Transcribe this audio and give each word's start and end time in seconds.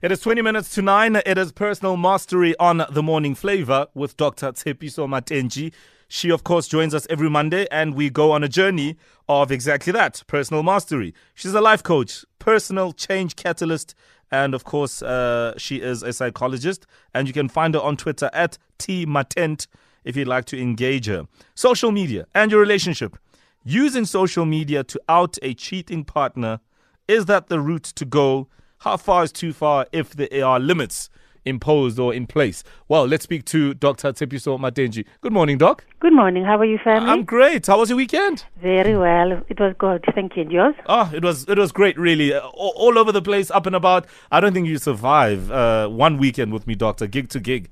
It 0.00 0.12
is 0.12 0.20
20 0.20 0.42
minutes 0.42 0.72
to 0.76 0.82
9. 0.82 1.16
It 1.26 1.36
is 1.38 1.50
Personal 1.50 1.96
Mastery 1.96 2.56
on 2.60 2.84
The 2.88 3.02
Morning 3.02 3.34
Flava 3.34 3.88
with 3.94 4.16
Dr. 4.16 4.52
Tshepiso 4.52 5.08
Matenjie. 5.08 5.72
She, 6.06 6.30
of 6.30 6.44
course, 6.44 6.68
joins 6.68 6.94
us 6.94 7.04
every 7.10 7.28
Monday, 7.28 7.66
and 7.72 7.96
we 7.96 8.08
go 8.08 8.30
on 8.30 8.44
a 8.44 8.48
journey 8.48 8.96
of 9.28 9.50
exactly 9.50 9.92
that 9.94 10.22
personal 10.28 10.62
mastery. 10.62 11.14
She's 11.34 11.52
a 11.52 11.60
life 11.60 11.82
coach, 11.82 12.24
personal 12.38 12.92
change 12.92 13.34
catalyst, 13.34 13.96
and 14.30 14.54
of 14.54 14.62
course, 14.62 15.02
uh, 15.02 15.54
she 15.56 15.78
is 15.78 16.04
a 16.04 16.12
psychologist. 16.12 16.86
And 17.12 17.26
you 17.26 17.34
can 17.34 17.48
find 17.48 17.74
her 17.74 17.80
on 17.80 17.96
Twitter 17.96 18.30
at 18.32 18.56
tmatent 18.78 19.66
if 20.04 20.14
you'd 20.14 20.28
like 20.28 20.44
to 20.44 20.62
engage 20.62 21.06
her. 21.06 21.26
Social 21.56 21.90
media 21.90 22.28
and 22.36 22.52
your 22.52 22.60
relationship. 22.60 23.16
Using 23.64 24.04
social 24.04 24.46
media 24.46 24.84
to 24.84 25.00
out 25.08 25.38
a 25.42 25.54
cheating 25.54 26.04
partner, 26.04 26.60
is 27.08 27.26
that 27.26 27.48
the 27.48 27.58
route 27.58 27.82
to 27.96 28.04
go? 28.04 28.46
How 28.82 28.96
far 28.96 29.24
is 29.24 29.32
too 29.32 29.52
far 29.52 29.86
if 29.90 30.10
there 30.10 30.44
are 30.46 30.60
limits 30.60 31.10
imposed 31.44 31.98
or 31.98 32.14
in 32.14 32.28
place? 32.28 32.62
Well, 32.86 33.06
let's 33.06 33.24
speak 33.24 33.44
to 33.46 33.74
Dr. 33.74 34.12
Tshepiso 34.12 34.56
Matenjie. 34.56 35.04
Good 35.20 35.32
morning, 35.32 35.58
Doc. 35.58 35.84
Good 35.98 36.12
morning. 36.12 36.44
How 36.44 36.58
are 36.58 36.64
you, 36.64 36.78
family? 36.78 37.10
I'm 37.10 37.24
great. 37.24 37.66
How 37.66 37.80
was 37.80 37.88
your 37.90 37.96
weekend? 37.96 38.44
Very 38.62 38.96
well. 38.96 39.42
It 39.48 39.58
was 39.58 39.74
good. 39.78 40.04
Thank 40.14 40.36
you. 40.36 40.42
And 40.42 40.52
yours? 40.52 40.74
Oh, 40.86 41.10
it 41.12 41.24
was 41.24 41.48
it 41.48 41.58
was 41.58 41.72
great, 41.72 41.98
really. 41.98 42.32
Uh, 42.32 42.40
all, 42.40 42.72
all 42.76 42.98
over 42.98 43.10
the 43.10 43.20
place, 43.22 43.50
up 43.50 43.66
and 43.66 43.74
about. 43.74 44.06
I 44.30 44.38
don't 44.38 44.52
think 44.52 44.68
you 44.68 44.78
survive 44.78 45.50
uh, 45.50 45.88
one 45.88 46.16
weekend 46.16 46.52
with 46.52 46.68
me, 46.68 46.76
Doctor, 46.76 47.08
gig 47.08 47.30
to 47.30 47.40
gig. 47.40 47.70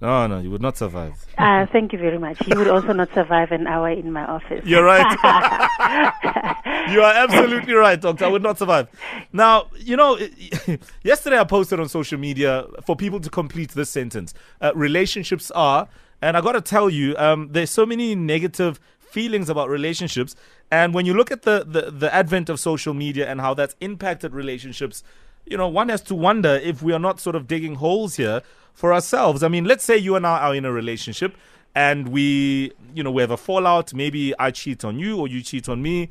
No, 0.00 0.28
no, 0.28 0.38
you 0.38 0.50
would 0.50 0.62
not 0.62 0.76
survive. 0.76 1.26
Uh, 1.36 1.66
thank 1.72 1.92
you 1.92 1.98
very 1.98 2.18
much. 2.18 2.46
You 2.46 2.56
would 2.56 2.68
also 2.68 2.92
not 2.92 3.12
survive 3.14 3.50
an 3.50 3.66
hour 3.66 3.90
in 3.90 4.12
my 4.12 4.24
office. 4.24 4.64
You're 4.64 4.84
right. 4.84 5.02
you 6.92 7.02
are 7.02 7.14
absolutely 7.14 7.74
right, 7.74 8.00
Doctor. 8.00 8.26
I 8.26 8.28
would 8.28 8.42
not 8.42 8.58
survive. 8.58 8.86
Now, 9.32 9.66
you 9.76 9.96
know, 9.96 10.16
yesterday 11.02 11.38
I 11.38 11.44
posted 11.44 11.80
on 11.80 11.88
social 11.88 12.16
media 12.16 12.66
for 12.86 12.94
people 12.94 13.18
to 13.18 13.28
complete 13.28 13.72
this 13.72 13.90
sentence. 13.90 14.34
Uh, 14.60 14.70
relationships 14.76 15.50
are, 15.50 15.88
and 16.22 16.36
I 16.36 16.42
got 16.42 16.52
to 16.52 16.60
tell 16.60 16.88
you, 16.88 17.16
um, 17.16 17.48
there's 17.50 17.70
so 17.70 17.84
many 17.84 18.14
negative 18.14 18.78
feelings 19.00 19.48
about 19.48 19.68
relationships. 19.68 20.36
And 20.70 20.94
when 20.94 21.06
you 21.06 21.14
look 21.14 21.32
at 21.32 21.42
the, 21.42 21.64
the, 21.66 21.90
the 21.90 22.14
advent 22.14 22.48
of 22.48 22.60
social 22.60 22.94
media 22.94 23.28
and 23.28 23.40
how 23.40 23.52
that's 23.54 23.74
impacted 23.80 24.32
relationships, 24.32 25.02
you 25.44 25.56
know, 25.56 25.66
one 25.66 25.88
has 25.88 26.02
to 26.02 26.14
wonder 26.14 26.50
if 26.62 26.82
we 26.82 26.92
are 26.92 26.98
not 27.00 27.18
sort 27.18 27.34
of 27.34 27.48
digging 27.48 27.76
holes 27.76 28.14
here 28.14 28.42
for 28.78 28.94
ourselves. 28.94 29.42
I 29.42 29.48
mean, 29.48 29.64
let's 29.64 29.82
say 29.82 29.96
you 29.96 30.14
and 30.14 30.24
I 30.24 30.38
are 30.38 30.54
in 30.54 30.64
a 30.64 30.70
relationship 30.70 31.36
and 31.74 32.10
we, 32.10 32.70
you 32.94 33.02
know, 33.02 33.10
we 33.10 33.22
have 33.22 33.32
a 33.32 33.36
fallout. 33.36 33.92
Maybe 33.92 34.32
I 34.38 34.52
cheat 34.52 34.84
on 34.84 35.00
you 35.00 35.18
or 35.18 35.26
you 35.26 35.42
cheat 35.42 35.68
on 35.68 35.82
me. 35.82 36.10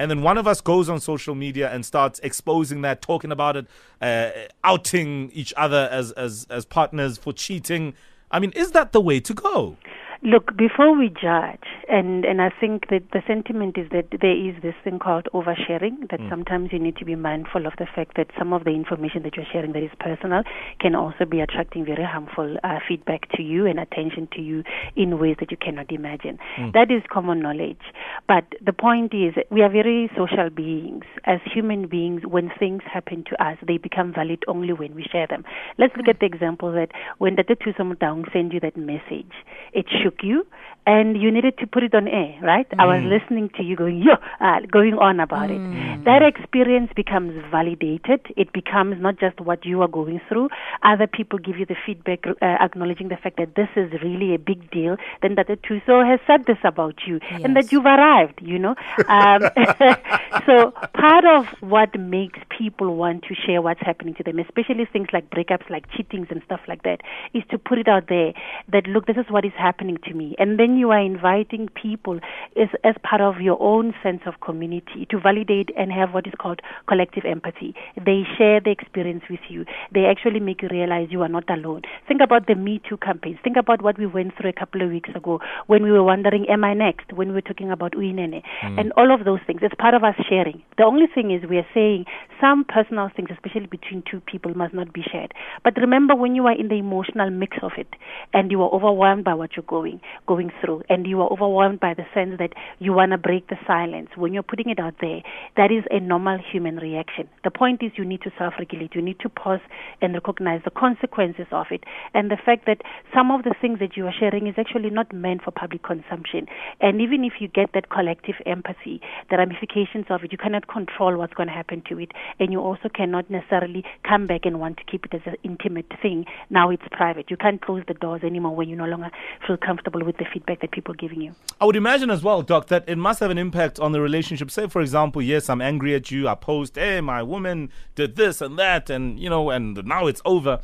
And 0.00 0.10
then 0.10 0.22
one 0.22 0.36
of 0.36 0.48
us 0.48 0.60
goes 0.60 0.88
on 0.88 0.98
social 0.98 1.36
media 1.36 1.70
and 1.72 1.86
starts 1.86 2.18
exposing 2.24 2.80
that, 2.82 3.02
talking 3.02 3.30
about 3.30 3.56
it, 3.56 3.66
uh, 4.02 4.30
outing 4.64 5.30
each 5.32 5.54
other 5.56 5.88
as, 5.92 6.10
as, 6.12 6.44
as 6.50 6.64
partners 6.64 7.18
for 7.18 7.32
cheating. 7.32 7.94
I 8.32 8.40
mean, 8.40 8.50
is 8.50 8.72
that 8.72 8.90
the 8.90 9.00
way 9.00 9.20
to 9.20 9.32
go? 9.32 9.76
Look, 10.22 10.56
before 10.56 10.98
we 10.98 11.10
judge, 11.10 11.62
and, 11.88 12.24
and 12.24 12.42
I 12.42 12.50
think 12.50 12.88
that 12.90 13.02
the 13.12 13.22
sentiment 13.24 13.78
is 13.78 13.88
that 13.92 14.08
there 14.20 14.34
is 14.34 14.60
this 14.62 14.74
thing 14.82 14.98
called 14.98 15.28
oversharing, 15.32 16.10
that 16.10 16.18
mm. 16.18 16.28
sometimes 16.28 16.70
you 16.72 16.80
need 16.80 16.96
to 16.96 17.04
be 17.04 17.14
mindful 17.14 17.66
of 17.66 17.74
the 17.78 17.86
fact 17.86 18.16
that 18.16 18.26
some 18.36 18.52
of 18.52 18.64
the 18.64 18.70
information 18.70 19.22
that 19.22 19.36
you're 19.36 19.46
sharing 19.52 19.72
that 19.74 19.82
is 19.82 19.92
personal 20.00 20.42
can 20.80 20.96
also 20.96 21.24
be 21.24 21.38
attracting 21.38 21.84
very 21.84 22.02
harmful 22.02 22.56
uh, 22.64 22.78
feedback 22.88 23.30
to 23.36 23.42
you 23.42 23.66
and 23.66 23.78
attention 23.78 24.28
to 24.32 24.42
you 24.42 24.64
in 24.96 25.20
ways 25.20 25.36
that 25.38 25.52
you 25.52 25.56
cannot 25.56 25.92
imagine. 25.92 26.36
Mm. 26.58 26.72
That 26.72 26.90
is 26.90 27.02
common 27.12 27.40
knowledge. 27.40 27.80
But 28.26 28.44
the 28.64 28.72
point 28.72 29.14
is, 29.14 29.34
we 29.50 29.62
are 29.62 29.70
very 29.70 30.10
social 30.16 30.50
beings. 30.50 31.04
As 31.26 31.38
human 31.44 31.86
beings, 31.86 32.22
when 32.26 32.50
things 32.58 32.82
happen 32.92 33.22
to 33.30 33.44
us, 33.44 33.56
they 33.66 33.78
become 33.78 34.12
valid 34.12 34.42
only 34.48 34.72
when 34.72 34.96
we 34.96 35.04
share 35.04 35.28
them. 35.28 35.44
Let's 35.78 35.96
look 35.96 36.06
mm. 36.06 36.14
at 36.14 36.18
the 36.18 36.26
example 36.26 36.72
that 36.72 36.90
when 37.18 37.36
Dr. 37.36 37.54
Tusam 37.54 37.94
Daung 37.98 38.30
sent 38.32 38.52
you 38.52 38.58
that 38.60 38.76
message, 38.76 39.30
it 39.72 39.86
shook 40.08 40.22
you 40.22 40.46
and 40.88 41.20
you 41.20 41.30
needed 41.30 41.58
to 41.58 41.66
put 41.66 41.82
it 41.82 41.94
on 41.94 42.08
air, 42.08 42.34
right? 42.42 42.66
Mm. 42.70 42.80
I 42.80 42.86
was 42.86 43.02
mm. 43.02 43.10
listening 43.10 43.50
to 43.56 43.62
you 43.62 43.76
going, 43.76 43.98
yo, 43.98 44.14
uh, 44.40 44.60
going 44.72 44.94
on 44.94 45.20
about 45.20 45.50
mm. 45.50 45.60
it. 45.60 46.04
That 46.06 46.22
experience 46.22 46.90
becomes 46.96 47.34
validated. 47.50 48.20
It 48.38 48.54
becomes 48.54 48.96
not 48.98 49.20
just 49.20 49.38
what 49.38 49.66
you 49.66 49.82
are 49.82 49.88
going 49.88 50.18
through. 50.28 50.48
Other 50.82 51.06
people 51.06 51.38
give 51.38 51.58
you 51.58 51.66
the 51.66 51.76
feedback, 51.84 52.26
uh, 52.26 52.32
acknowledging 52.40 53.08
the 53.08 53.18
fact 53.18 53.36
that 53.36 53.54
this 53.54 53.68
is 53.76 53.92
really 54.02 54.34
a 54.34 54.38
big 54.38 54.70
deal. 54.70 54.96
Then 55.20 55.34
that 55.34 55.48
the 55.48 55.56
Tuso 55.56 56.08
has 56.08 56.20
said 56.26 56.46
this 56.46 56.56
about 56.64 56.94
you 57.06 57.20
yes. 57.30 57.42
and 57.44 57.54
that 57.54 57.70
you've 57.70 57.84
arrived, 57.84 58.40
you 58.40 58.58
know. 58.58 58.74
Um, 59.08 59.42
so 60.46 60.70
part 60.94 61.26
of 61.26 61.44
what 61.60 62.00
makes 62.00 62.38
people 62.56 62.96
want 62.96 63.24
to 63.24 63.34
share 63.34 63.60
what's 63.60 63.82
happening 63.82 64.14
to 64.14 64.22
them, 64.22 64.38
especially 64.38 64.86
things 64.90 65.08
like 65.12 65.28
breakups, 65.28 65.68
like 65.68 65.84
cheatings 65.90 66.30
and 66.30 66.40
stuff 66.46 66.60
like 66.66 66.82
that, 66.84 67.02
is 67.34 67.42
to 67.50 67.58
put 67.58 67.76
it 67.76 67.88
out 67.88 68.08
there 68.08 68.32
that, 68.72 68.86
look, 68.86 69.04
this 69.04 69.18
is 69.18 69.26
what 69.28 69.44
is 69.44 69.52
happening 69.58 69.98
to 70.06 70.14
me. 70.14 70.34
And 70.38 70.58
then 70.58 70.77
you 70.78 70.90
are 70.90 71.00
inviting 71.00 71.68
people 71.80 72.20
as, 72.56 72.68
as 72.84 72.94
part 73.02 73.20
of 73.20 73.40
your 73.40 73.60
own 73.60 73.94
sense 74.02 74.22
of 74.26 74.40
community 74.40 75.06
to 75.10 75.18
validate 75.20 75.70
and 75.76 75.92
have 75.92 76.14
what 76.14 76.26
is 76.26 76.32
called 76.38 76.60
collective 76.88 77.24
empathy. 77.24 77.74
They 77.96 78.22
share 78.36 78.60
the 78.60 78.70
experience 78.70 79.24
with 79.28 79.40
you. 79.48 79.64
They 79.92 80.06
actually 80.06 80.40
make 80.40 80.62
you 80.62 80.68
realize 80.70 81.08
you 81.10 81.22
are 81.22 81.28
not 81.28 81.48
alone. 81.50 81.82
Think 82.06 82.20
about 82.22 82.46
the 82.46 82.54
Me 82.54 82.80
Too 82.88 82.96
campaigns. 82.96 83.38
Think 83.42 83.56
about 83.56 83.82
what 83.82 83.98
we 83.98 84.06
went 84.06 84.36
through 84.36 84.50
a 84.50 84.52
couple 84.52 84.82
of 84.82 84.90
weeks 84.90 85.10
ago 85.14 85.40
when 85.66 85.82
we 85.82 85.90
were 85.90 86.02
wondering, 86.04 86.46
am 86.48 86.64
I 86.64 86.74
next? 86.74 87.12
When 87.12 87.28
we 87.28 87.34
were 87.34 87.42
talking 87.42 87.70
about 87.70 87.92
Uyinene. 87.92 88.42
Mm. 88.62 88.80
And 88.80 88.92
all 88.96 89.12
of 89.12 89.24
those 89.24 89.40
things. 89.46 89.60
It's 89.62 89.74
part 89.78 89.94
of 89.94 90.04
us 90.04 90.14
sharing. 90.28 90.62
The 90.76 90.84
only 90.84 91.06
thing 91.12 91.30
is 91.30 91.48
we 91.48 91.58
are 91.58 91.66
saying 91.74 92.04
some 92.40 92.64
personal 92.64 93.10
things, 93.14 93.30
especially 93.32 93.66
between 93.66 94.02
two 94.08 94.20
people, 94.20 94.54
must 94.54 94.74
not 94.74 94.92
be 94.92 95.02
shared. 95.02 95.32
But 95.64 95.76
remember 95.76 96.14
when 96.14 96.34
you 96.34 96.46
are 96.46 96.58
in 96.58 96.68
the 96.68 96.76
emotional 96.76 97.30
mix 97.30 97.56
of 97.62 97.72
it 97.76 97.88
and 98.32 98.50
you 98.50 98.62
are 98.62 98.70
overwhelmed 98.70 99.24
by 99.24 99.34
what 99.34 99.56
you're 99.56 99.64
going 99.66 100.00
going 100.26 100.50
through 100.60 100.67
through 100.68 100.82
and 100.88 101.06
you 101.06 101.20
are 101.22 101.32
overwhelmed 101.32 101.80
by 101.80 101.94
the 101.94 102.04
sense 102.14 102.36
that 102.38 102.52
you 102.78 102.92
want 102.92 103.12
to 103.12 103.18
break 103.18 103.48
the 103.48 103.56
silence, 103.66 104.10
when 104.16 104.32
you're 104.32 104.42
putting 104.42 104.68
it 104.68 104.78
out 104.78 104.94
there, 105.00 105.22
that 105.56 105.72
is 105.72 105.84
a 105.90 106.00
normal 106.00 106.38
human 106.38 106.76
reaction. 106.76 107.28
The 107.44 107.50
point 107.50 107.82
is 107.82 107.92
you 107.96 108.04
need 108.04 108.22
to 108.22 108.30
self 108.38 108.54
regulate. 108.58 108.94
You 108.94 109.02
need 109.02 109.20
to 109.20 109.28
pause 109.28 109.60
and 110.02 110.14
recognize 110.14 110.60
the 110.64 110.70
consequences 110.70 111.46
of 111.52 111.66
it 111.70 111.84
and 112.14 112.30
the 112.30 112.36
fact 112.36 112.66
that 112.66 112.82
some 113.14 113.30
of 113.30 113.44
the 113.44 113.54
things 113.60 113.78
that 113.80 113.96
you 113.96 114.06
are 114.06 114.14
sharing 114.18 114.46
is 114.46 114.54
actually 114.58 114.90
not 114.90 115.12
meant 115.12 115.42
for 115.42 115.50
public 115.50 115.82
consumption. 115.82 116.46
And 116.80 117.00
even 117.00 117.24
if 117.24 117.34
you 117.40 117.48
get 117.48 117.70
that 117.74 117.90
collective 117.90 118.36
empathy, 118.46 119.00
the 119.30 119.38
ramifications 119.38 120.06
of 120.10 120.24
it, 120.24 120.32
you 120.32 120.38
cannot 120.38 120.68
control 120.68 121.16
what's 121.16 121.34
going 121.34 121.48
to 121.48 121.54
happen 121.54 121.82
to 121.88 121.98
it. 121.98 122.12
And 122.38 122.52
you 122.52 122.60
also 122.60 122.88
cannot 122.94 123.30
necessarily 123.30 123.84
come 124.06 124.26
back 124.26 124.42
and 124.44 124.60
want 124.60 124.76
to 124.78 124.84
keep 124.84 125.04
it 125.04 125.14
as 125.14 125.22
an 125.26 125.36
intimate 125.42 125.90
thing. 126.02 126.26
Now 126.50 126.70
it's 126.70 126.82
private. 126.90 127.30
You 127.30 127.36
can't 127.36 127.60
close 127.60 127.82
the 127.88 127.94
doors 127.94 128.22
anymore 128.24 128.54
when 128.54 128.68
you 128.68 128.76
no 128.76 128.84
longer 128.84 129.10
feel 129.46 129.56
comfortable 129.56 130.04
with 130.04 130.16
the 130.18 130.26
feedback 130.32 130.57
feedback 130.58 130.70
that 130.70 130.74
people 130.74 130.94
are 130.94 130.96
giving 130.96 131.20
you. 131.20 131.34
I 131.60 131.64
would 131.64 131.76
imagine 131.76 132.10
as 132.10 132.22
well, 132.22 132.42
Doc, 132.42 132.66
that 132.68 132.84
it 132.86 132.98
must 132.98 133.20
have 133.20 133.30
an 133.30 133.38
impact 133.38 133.80
on 133.80 133.92
the 133.92 134.00
relationship. 134.00 134.50
Say, 134.50 134.68
for 134.68 134.80
example, 134.80 135.22
yes, 135.22 135.48
I'm 135.48 135.60
angry 135.60 135.94
at 135.94 136.10
you. 136.10 136.28
I 136.28 136.34
post, 136.34 136.76
hey, 136.76 137.00
my 137.00 137.22
woman 137.22 137.70
did 137.94 138.16
this 138.16 138.40
and 138.40 138.58
that, 138.58 138.90
and 138.90 139.18
you 139.18 139.30
know, 139.30 139.50
and 139.50 139.84
now 139.84 140.06
it's 140.06 140.22
over 140.24 140.60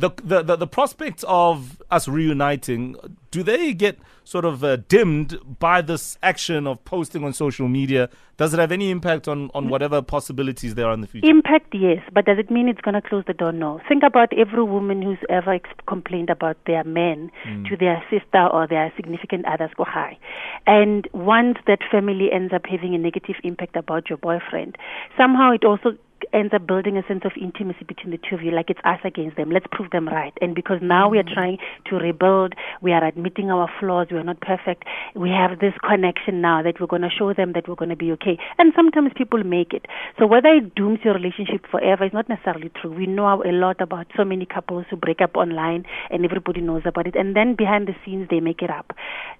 the, 0.00 0.10
the, 0.24 0.42
the, 0.42 0.56
the 0.56 0.66
prospect 0.66 1.24
of 1.28 1.82
us 1.90 2.08
reuniting, 2.08 2.96
do 3.30 3.42
they 3.42 3.74
get 3.74 3.98
sort 4.24 4.44
of 4.44 4.64
uh, 4.64 4.76
dimmed 4.88 5.38
by 5.58 5.82
this 5.82 6.16
action 6.22 6.66
of 6.66 6.82
posting 6.84 7.22
on 7.22 7.32
social 7.34 7.68
media? 7.68 8.08
Does 8.38 8.54
it 8.54 8.60
have 8.60 8.72
any 8.72 8.90
impact 8.90 9.28
on, 9.28 9.50
on 9.52 9.68
whatever 9.68 10.00
possibilities 10.00 10.74
there 10.74 10.86
are 10.86 10.94
in 10.94 11.02
the 11.02 11.06
future? 11.06 11.28
Impact, 11.28 11.74
yes, 11.74 12.02
but 12.14 12.24
does 12.24 12.38
it 12.38 12.50
mean 12.50 12.66
it's 12.68 12.80
going 12.80 12.94
to 12.94 13.06
close 13.06 13.24
the 13.26 13.34
door? 13.34 13.52
No. 13.52 13.80
Think 13.88 14.02
about 14.02 14.32
every 14.32 14.62
woman 14.62 15.02
who's 15.02 15.18
ever 15.28 15.52
ex- 15.52 15.68
complained 15.86 16.30
about 16.30 16.56
their 16.66 16.82
men 16.84 17.30
mm. 17.46 17.68
to 17.68 17.76
their 17.76 18.02
sister 18.08 18.46
or 18.46 18.66
their 18.66 18.90
significant 18.96 19.44
others 19.46 19.70
go 19.76 19.84
high. 19.84 20.18
And 20.66 21.06
once 21.12 21.58
that 21.66 21.80
family 21.90 22.32
ends 22.32 22.54
up 22.54 22.62
having 22.64 22.94
a 22.94 22.98
negative 22.98 23.36
impact 23.44 23.76
about 23.76 24.08
your 24.08 24.16
boyfriend, 24.18 24.78
somehow 25.18 25.52
it 25.52 25.64
also 25.64 25.90
ends 26.32 26.52
up 26.54 26.66
building 26.66 26.96
a 26.96 27.06
sense 27.06 27.22
of 27.24 27.32
intimacy 27.40 27.84
between 27.86 28.10
the 28.10 28.18
two 28.18 28.36
of 28.36 28.42
you, 28.42 28.50
like 28.50 28.70
it's 28.70 28.80
us 28.84 29.00
against 29.04 29.36
them. 29.36 29.50
Let's 29.50 29.66
prove 29.70 29.90
them 29.90 30.08
right. 30.08 30.32
And 30.40 30.54
because 30.54 30.78
now 30.82 31.04
mm-hmm. 31.04 31.12
we 31.12 31.18
are 31.18 31.24
mm. 31.24 31.34
trying 31.34 31.58
to 31.86 31.96
rebuild, 31.96 32.54
we 32.80 32.92
are 32.92 33.04
admitting 33.04 33.50
our 33.50 33.68
flaws, 33.78 34.08
we 34.10 34.18
are 34.18 34.24
not 34.24 34.40
perfect. 34.40 34.84
We 35.14 35.30
have 35.30 35.58
this 35.58 35.74
connection 35.86 36.40
now 36.40 36.62
that 36.62 36.80
we're 36.80 36.86
going 36.86 37.02
to 37.02 37.10
show 37.10 37.32
them 37.34 37.52
that 37.54 37.68
we're 37.68 37.74
going 37.74 37.90
to 37.90 37.96
be 37.96 38.12
okay. 38.12 38.38
And 38.58 38.72
sometimes 38.74 39.12
people 39.16 39.42
make 39.44 39.72
it. 39.72 39.86
So 40.18 40.26
whether 40.26 40.48
it 40.48 40.74
dooms 40.74 41.00
your 41.04 41.14
relationship 41.14 41.66
forever 41.70 42.04
is 42.04 42.12
not 42.12 42.28
necessarily 42.28 42.70
true. 42.80 42.92
We 42.92 43.06
know 43.06 43.42
a 43.42 43.52
lot 43.52 43.80
about 43.80 44.06
so 44.16 44.24
many 44.24 44.46
couples 44.46 44.86
who 44.90 44.96
break 44.96 45.20
up 45.20 45.36
online 45.36 45.84
and 46.10 46.24
everybody 46.24 46.60
knows 46.60 46.82
about 46.84 47.06
it. 47.06 47.16
And 47.16 47.36
then 47.36 47.54
behind 47.56 47.88
the 47.88 47.94
scenes, 48.04 48.28
they 48.30 48.40
make 48.40 48.62
it 48.62 48.70
up. 48.70 48.92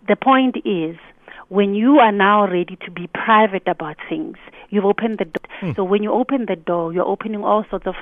The 0.08 0.16
point 0.16 0.56
is, 0.64 0.96
when 1.48 1.74
you 1.74 1.98
are 1.98 2.12
now 2.12 2.46
ready 2.46 2.76
to 2.84 2.90
be 2.90 3.08
private 3.08 3.66
about 3.66 3.96
things, 4.08 4.36
you've 4.70 4.84
opened 4.84 5.18
the 5.18 5.24
door. 5.24 5.42
Hmm. 5.60 5.72
So 5.76 5.84
when 5.84 6.02
you 6.02 6.12
open 6.12 6.46
the 6.46 6.56
door, 6.56 6.92
you're 6.92 7.06
opening 7.06 7.44
all 7.44 7.64
sorts 7.68 7.86
of 7.86 7.94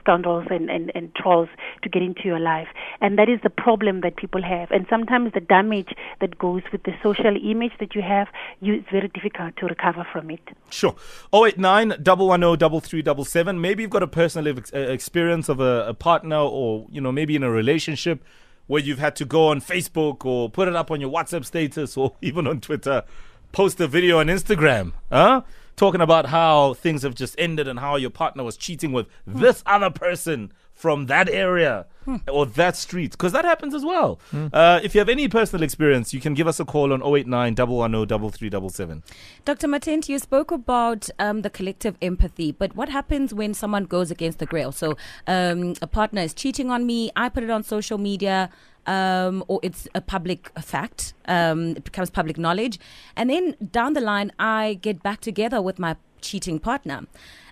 scoundrels 0.00 0.46
and, 0.50 0.70
and, 0.70 0.92
and 0.94 1.14
trolls 1.14 1.48
to 1.82 1.88
get 1.88 2.02
into 2.02 2.22
your 2.24 2.40
life. 2.40 2.68
And 3.00 3.18
that 3.18 3.28
is 3.28 3.40
the 3.42 3.50
problem 3.50 4.00
that 4.02 4.16
people 4.16 4.42
have. 4.42 4.70
And 4.70 4.86
sometimes 4.90 5.32
the 5.32 5.40
damage 5.40 5.94
that 6.20 6.38
goes 6.38 6.62
with 6.72 6.82
the 6.82 6.92
social 7.02 7.36
image 7.36 7.72
that 7.80 7.94
you 7.94 8.02
have, 8.02 8.28
you, 8.60 8.74
it's 8.74 8.90
very 8.90 9.08
difficult 9.08 9.56
to 9.58 9.66
recover 9.66 10.06
from 10.12 10.30
it. 10.30 10.40
Sure. 10.70 10.94
089 11.32 11.90
110 11.90 12.80
3377. 12.80 13.60
Maybe 13.60 13.82
you've 13.82 13.90
got 13.90 14.02
a 14.02 14.08
personal 14.08 14.58
ex- 14.58 14.72
uh, 14.74 14.78
experience 14.78 15.48
of 15.48 15.60
a, 15.60 15.88
a 15.88 15.94
partner 15.94 16.36
or, 16.36 16.86
you 16.90 17.00
know, 17.00 17.12
maybe 17.12 17.36
in 17.36 17.42
a 17.42 17.50
relationship 17.50 18.22
where 18.70 18.80
you've 18.80 19.00
had 19.00 19.16
to 19.16 19.24
go 19.24 19.48
on 19.48 19.60
Facebook 19.60 20.24
or 20.24 20.48
put 20.48 20.68
it 20.68 20.76
up 20.76 20.92
on 20.92 21.00
your 21.00 21.10
WhatsApp 21.10 21.44
status 21.44 21.96
or 21.96 22.14
even 22.22 22.46
on 22.46 22.60
Twitter, 22.60 23.02
post 23.50 23.80
a 23.80 23.88
video 23.88 24.20
on 24.20 24.28
Instagram, 24.28 24.92
huh? 25.10 25.40
Talking 25.74 26.00
about 26.00 26.26
how 26.26 26.74
things 26.74 27.02
have 27.02 27.16
just 27.16 27.34
ended 27.36 27.66
and 27.66 27.80
how 27.80 27.96
your 27.96 28.10
partner 28.10 28.44
was 28.44 28.56
cheating 28.56 28.92
with 28.92 29.08
this 29.26 29.64
other 29.66 29.90
person 29.90 30.52
from 30.80 31.06
that 31.06 31.28
area 31.28 31.84
or 32.32 32.46
that 32.46 32.74
street 32.74 33.10
because 33.12 33.32
that 33.32 33.44
happens 33.44 33.74
as 33.74 33.84
well. 33.84 34.18
Uh, 34.32 34.80
if 34.82 34.94
you 34.94 34.98
have 34.98 35.10
any 35.10 35.28
personal 35.28 35.62
experience, 35.62 36.14
you 36.14 36.20
can 36.20 36.32
give 36.32 36.48
us 36.48 36.58
a 36.58 36.64
call 36.64 36.90
on 36.94 37.02
089 37.02 37.54
110 37.54 38.30
3377. 38.30 39.02
Dr. 39.44 39.68
Matent, 39.68 40.08
you 40.08 40.18
spoke 40.18 40.50
about 40.50 41.10
um, 41.18 41.42
the 41.42 41.50
collective 41.50 41.96
empathy, 42.00 42.50
but 42.52 42.74
what 42.74 42.88
happens 42.88 43.34
when 43.34 43.52
someone 43.52 43.84
goes 43.84 44.10
against 44.10 44.38
the 44.38 44.46
grail? 44.46 44.72
So 44.72 44.96
um, 45.26 45.74
a 45.82 45.86
partner 45.86 46.22
is 46.22 46.32
cheating 46.32 46.70
on 46.70 46.86
me, 46.86 47.10
I 47.14 47.28
put 47.28 47.44
it 47.44 47.50
on 47.50 47.62
social 47.62 47.98
media, 47.98 48.48
um, 48.86 49.44
or 49.48 49.60
it's 49.62 49.86
a 49.94 50.00
public 50.00 50.50
fact, 50.60 51.12
um, 51.26 51.76
it 51.76 51.84
becomes 51.84 52.08
public 52.08 52.38
knowledge, 52.38 52.80
and 53.16 53.28
then 53.28 53.54
down 53.70 53.92
the 53.92 54.00
line, 54.00 54.32
I 54.38 54.78
get 54.80 55.02
back 55.02 55.20
together 55.20 55.60
with 55.60 55.78
my 55.78 55.96
cheating 56.20 56.58
partner. 56.58 57.06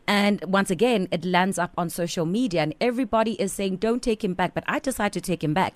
And 0.06 0.42
once 0.46 0.70
again, 0.70 1.06
it 1.10 1.24
lands 1.24 1.58
up 1.58 1.72
on 1.76 1.90
social 1.90 2.24
media, 2.24 2.62
and 2.62 2.74
everybody 2.80 3.32
is 3.32 3.52
saying, 3.52 3.76
"Don't 3.76 4.02
take 4.02 4.24
him 4.24 4.32
back." 4.32 4.54
But 4.54 4.64
I 4.66 4.78
decide 4.78 5.12
to 5.12 5.20
take 5.20 5.44
him 5.44 5.52
back, 5.52 5.74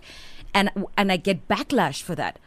and 0.55 0.71
and 0.97 1.13
I 1.13 1.19
get 1.19 1.49
backlash 1.49 2.03
for 2.03 2.15
that. 2.15 2.39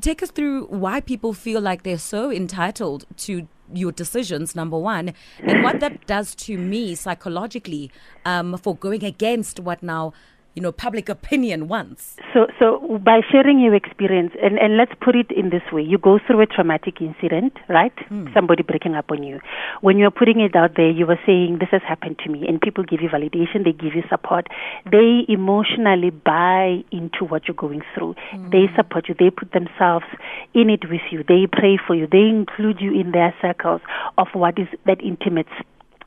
Take 0.00 0.22
us 0.22 0.30
through 0.30 0.66
why 0.66 1.00
people 1.00 1.32
feel 1.34 1.60
like 1.60 1.82
they're 1.82 1.98
so 1.98 2.30
entitled 2.30 3.04
to 3.18 3.46
your 3.72 3.92
decisions, 3.92 4.54
number 4.54 4.78
one, 4.78 5.12
and 5.40 5.62
what 5.62 5.80
that 5.80 6.06
does 6.06 6.34
to 6.34 6.56
me 6.56 6.94
psychologically 6.94 7.90
um, 8.24 8.56
for 8.56 8.74
going 8.74 9.04
against 9.04 9.60
what 9.60 9.82
now 9.82 10.12
you 10.58 10.62
know 10.62 10.72
public 10.72 11.08
opinion 11.08 11.68
wants. 11.68 12.16
So, 12.34 12.48
so 12.58 12.98
by 12.98 13.20
sharing 13.30 13.60
your 13.60 13.76
experience, 13.76 14.32
and, 14.42 14.58
and 14.58 14.76
let's 14.76 14.90
put 15.00 15.14
it 15.14 15.30
in 15.30 15.50
this 15.50 15.62
way: 15.70 15.82
you 15.82 15.98
go 15.98 16.18
through 16.26 16.40
a 16.40 16.46
traumatic 16.46 17.00
incident, 17.00 17.52
right? 17.68 17.96
Hmm. 18.08 18.26
Somebody 18.34 18.64
breaking 18.64 18.96
up 18.96 19.12
on 19.12 19.22
you. 19.22 19.38
When 19.82 19.98
you're 19.98 20.10
putting 20.10 20.40
it 20.40 20.56
out 20.56 20.72
there, 20.74 20.90
you 20.90 21.06
were 21.06 21.20
saying, 21.24 21.58
"This 21.60 21.68
has 21.70 21.82
happened 21.86 22.18
to 22.24 22.28
me," 22.28 22.44
and 22.48 22.60
people 22.60 22.82
give 22.82 23.00
you 23.00 23.08
validation, 23.08 23.62
they 23.62 23.70
give 23.70 23.94
you 23.94 24.02
support, 24.10 24.48
they 24.90 25.24
emotionally 25.28 26.10
buy 26.10 26.82
into 26.90 27.22
what 27.24 27.46
you're 27.46 27.54
going 27.54 27.82
through. 27.94 28.16
Hmm. 28.32 28.50
They 28.50 28.66
support 28.74 29.08
you. 29.08 29.14
They 29.16 29.30
put 29.30 29.52
themselves 29.52 30.06
in 30.54 30.70
it 30.70 30.90
with 30.90 31.06
you. 31.12 31.22
They 31.22 31.46
pray 31.46 31.78
for 31.86 31.94
you. 31.94 32.08
They 32.10 32.26
include 32.26 32.80
you 32.80 32.98
in 33.00 33.12
their 33.12 33.32
circles 33.40 33.80
of 34.18 34.26
what 34.32 34.58
is 34.58 34.66
that 34.86 35.00
intimate 35.02 35.46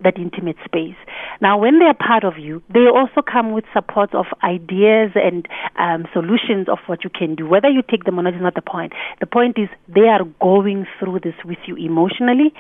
that 0.04 0.18
intimate 0.18 0.58
space. 0.66 0.96
Now, 1.42 1.58
when 1.58 1.80
they 1.80 1.86
are 1.86 1.96
part 1.96 2.24
of 2.24 2.38
you, 2.38 2.62
they 2.74 2.86
also 2.88 3.22
come 3.22 3.52
with 3.52 3.66
support 3.74 4.14
of 4.14 4.26
ideas 4.44 5.12
and 5.16 5.48
um, 5.78 6.06
solutions 6.14 6.68
of 6.70 6.80
what 6.88 7.04
you 7.04 7.10
can 7.10 7.36
do. 7.36 7.48
Whether 7.48 7.70
you 7.70 7.82
take 7.82 8.04
them 8.04 8.20
or 8.20 8.24
not 8.24 8.36
is 8.36 8.42
not 8.42 8.56
the 8.56 8.62
point. 8.62 8.94
The 9.20 9.26
point 9.26 9.58
is 9.58 9.70
they 9.88 10.08
are 10.08 10.24
going 10.42 10.86
through 11.00 11.20
this 11.24 11.36
with 11.46 11.58
you 11.66 11.76
emotionally, 11.76 12.54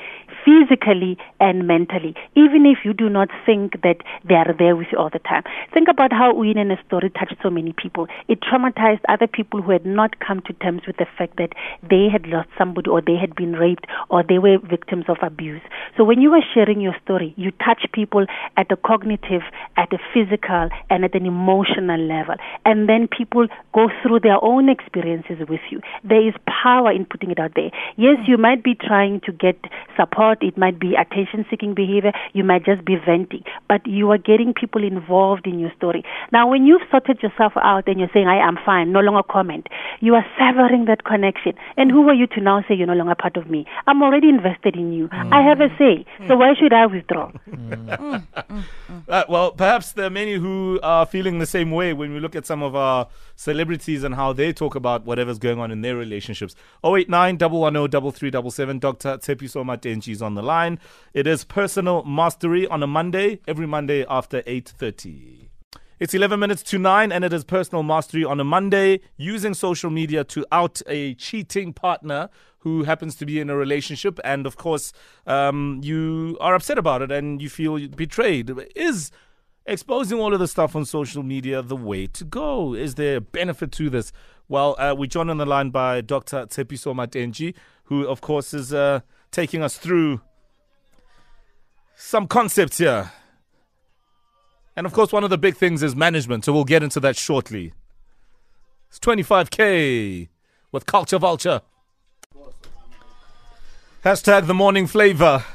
physically, 0.45 1.17
and 1.39 1.67
mentally, 1.67 2.15
even 2.35 2.65
if 2.65 2.79
you 2.85 2.93
do 2.93 3.09
not 3.09 3.29
think 3.45 3.81
that 3.81 3.97
they 4.27 4.35
are 4.35 4.53
there 4.57 4.75
with 4.75 4.87
you 4.91 4.97
all 4.97 5.09
the 5.11 5.19
time. 5.19 5.43
Think 5.73 5.87
about 5.89 6.11
how 6.11 6.33
Uyin's 6.33 6.79
story 6.85 7.09
touched 7.09 7.35
so 7.41 7.49
many 7.49 7.73
people. 7.73 8.07
It 8.27 8.39
traumatized 8.41 9.01
other 9.09 9.27
people 9.27 9.61
who 9.61 9.71
had 9.71 9.85
not 9.85 10.19
come 10.19 10.41
to 10.47 10.53
terms 10.53 10.81
with 10.87 10.97
the 10.97 11.07
fact 11.17 11.37
that 11.37 11.53
they 11.87 12.07
had 12.11 12.27
lost 12.27 12.49
somebody 12.57 12.89
or 12.89 13.01
they 13.01 13.15
had 13.15 13.35
been 13.35 13.53
raped 13.53 13.85
or 14.09 14.23
they 14.27 14.39
were 14.39 14.57
victims 14.57 15.05
of 15.07 15.17
abuse. 15.21 15.61
So 15.97 16.03
when 16.03 16.21
you 16.21 16.31
are 16.33 16.43
sharing 16.53 16.81
your 16.81 16.95
story, 17.03 17.30
you 17.37 17.51
touch 17.51 17.85
people 17.93 18.25
at 18.57 18.71
a 18.71 18.77
cognitive, 18.77 19.41
at 19.77 19.91
a 19.93 19.97
physical, 20.13 20.69
and 20.89 21.05
at 21.05 21.15
an 21.15 21.25
emotional 21.25 21.99
level. 21.99 22.35
And 22.65 22.87
then 22.87 23.07
people 23.07 23.47
go 23.73 23.87
through 24.01 24.21
their 24.21 24.43
own 24.43 24.69
experiences 24.69 25.37
with 25.47 25.61
you. 25.69 25.81
There 26.03 26.25
is 26.25 26.33
power 26.45 26.91
in 26.91 27.05
putting 27.05 27.31
it 27.31 27.39
out 27.39 27.51
there. 27.55 27.71
Yes, 27.97 28.17
you 28.27 28.37
might 28.37 28.63
be 28.63 28.75
trying 28.75 29.21
to 29.25 29.31
get 29.31 29.57
support, 29.97 30.39
it 30.41 30.57
might 30.57 30.79
be 30.79 30.95
attention 30.95 31.45
seeking 31.49 31.73
behavior, 31.73 32.11
you 32.33 32.43
might 32.43 32.65
just 32.65 32.83
be 32.85 32.95
venting, 32.95 33.43
but 33.67 33.85
you 33.85 34.11
are 34.11 34.17
getting 34.17 34.53
people 34.53 34.83
involved 34.83 35.45
in 35.45 35.59
your 35.59 35.71
story. 35.77 36.03
Now, 36.31 36.49
when 36.49 36.65
you've 36.65 36.81
sorted 36.89 37.21
yourself 37.21 37.53
out 37.61 37.87
and 37.87 37.99
you're 37.99 38.09
saying, 38.13 38.27
I 38.27 38.37
am 38.37 38.57
fine, 38.65 38.91
no 38.91 38.99
longer 38.99 39.23
comment, 39.23 39.67
you 39.99 40.15
are 40.15 40.25
severing 40.37 40.85
that 40.85 41.03
connection. 41.03 41.53
And 41.77 41.91
who 41.91 42.07
are 42.09 42.13
you 42.13 42.27
to 42.27 42.41
now 42.41 42.63
say 42.67 42.75
you're 42.75 42.87
no 42.87 42.93
longer 42.93 43.15
part 43.15 43.37
of 43.37 43.49
me? 43.49 43.65
I'm 43.87 44.01
already 44.01 44.29
invested 44.29 44.75
in 44.75 44.93
you. 44.93 45.07
Mm. 45.07 45.33
I 45.33 45.41
have 45.41 45.59
a 45.61 45.69
say. 45.77 46.05
So 46.27 46.35
why 46.35 46.53
should 46.59 46.73
I 46.73 46.85
withdraw? 46.85 47.20
Mm. 47.27 47.97
Mm, 47.97 48.27
mm, 48.33 48.63
uh, 49.07 49.23
well, 49.29 49.51
perhaps 49.51 49.91
there 49.93 50.05
are 50.05 50.11
many 50.11 50.33
who 50.33 50.79
are 50.83 51.05
feeling 51.05 51.39
the 51.39 51.45
same 51.45 51.71
way 51.71 51.93
when 51.93 52.13
we 52.13 52.19
look 52.19 52.35
at 52.35 52.45
some 52.45 52.63
of 52.63 52.75
our 52.75 53.07
celebrities 53.35 54.03
and 54.03 54.15
how 54.15 54.33
they 54.33 54.53
talk 54.53 54.75
about 54.75 55.05
whatever's 55.05 55.39
going 55.39 55.59
on 55.59 55.71
in 55.71 55.81
their 55.81 55.95
relationships. 55.95 56.55
089 56.83 57.37
110 57.37 58.11
3377. 58.11 58.79
Dr. 58.79 59.17
Tshepiso 59.17 59.63
Matenjie 59.63 60.11
is 60.11 60.21
on 60.21 60.35
the 60.35 60.43
line. 60.43 60.79
It 61.13 61.27
is 61.27 61.43
Personal 61.43 62.03
Mastery 62.03 62.67
on 62.67 62.83
a 62.83 62.87
Monday, 62.87 63.39
every 63.47 63.67
Monday 63.67 64.05
after 64.09 64.41
8.30. 64.43 65.47
It's 66.01 66.15
11 66.15 66.39
minutes 66.39 66.63
to 66.63 66.79
9, 66.79 67.11
and 67.11 67.23
it 67.23 67.31
is 67.31 67.43
Personal 67.43 67.83
Mastery 67.83 68.25
on 68.25 68.39
a 68.39 68.43
Monday, 68.43 69.01
using 69.17 69.53
social 69.53 69.91
media 69.91 70.23
to 70.23 70.43
out 70.51 70.81
a 70.87 71.13
cheating 71.13 71.73
partner 71.73 72.29
who 72.61 72.83
happens 72.83 73.15
to 73.15 73.25
be 73.25 73.39
in 73.39 73.49
a 73.49 73.55
relationship. 73.55 74.19
And 74.23 74.45
of 74.45 74.55
course, 74.55 74.93
um, 75.27 75.81
you 75.83 76.37
are 76.39 76.55
upset 76.55 76.77
about 76.77 77.01
it 77.01 77.11
and 77.11 77.41
you 77.41 77.49
feel 77.49 77.87
betrayed. 77.87 78.51
Is 78.75 79.11
exposing 79.65 80.19
all 80.19 80.33
of 80.33 80.39
the 80.39 80.47
stuff 80.47 80.75
on 80.75 80.85
social 80.85 81.23
media 81.23 81.61
the 81.61 81.75
way 81.75 82.07
to 82.07 82.23
go? 82.23 82.73
Is 82.73 82.95
there 82.95 83.17
a 83.17 83.21
benefit 83.21 83.71
to 83.73 83.89
this? 83.89 84.11
Well, 84.47 84.75
uh, 84.77 84.95
we're 84.97 85.07
joined 85.07 85.29
on 85.29 85.37
the 85.37 85.45
line 85.45 85.69
by 85.69 86.01
Dr. 86.01 86.45
Tshepiso 86.45 86.93
Matenjie, 86.93 87.55
who, 87.85 88.07
of 88.07 88.21
course, 88.21 88.53
is 88.53 88.73
uh, 88.73 89.01
taking 89.31 89.63
us 89.63 89.77
through 89.77 90.21
some 91.95 92.27
concepts 92.27 92.77
here. 92.77 93.11
And 94.75 94.85
of 94.85 94.93
course, 94.93 95.11
one 95.11 95.23
of 95.23 95.29
the 95.29 95.37
big 95.37 95.55
things 95.55 95.83
is 95.83 95.95
management, 95.95 96.45
so 96.45 96.53
we'll 96.53 96.63
get 96.63 96.83
into 96.83 96.99
that 97.01 97.15
shortly. 97.15 97.73
It's 98.89 98.99
25K 98.99 100.29
with 100.71 100.85
Culture 100.85 101.17
Vulture. 101.17 101.61
Hashtag 104.03 104.47
the 104.47 104.55
morning 104.55 104.87
flava. 104.87 105.45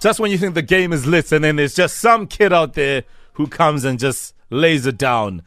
Just 0.00 0.20
when 0.20 0.30
you 0.30 0.38
think 0.38 0.54
the 0.54 0.62
game 0.62 0.90
is 0.90 1.06
lit, 1.06 1.32
and 1.32 1.44
then 1.44 1.56
there's 1.56 1.74
just 1.74 1.98
some 1.98 2.26
kid 2.26 2.50
out 2.50 2.72
there 2.72 3.04
who 3.34 3.46
comes 3.46 3.84
and 3.84 3.98
just 3.98 4.34
lays 4.48 4.86
it 4.86 4.96
down. 4.96 5.42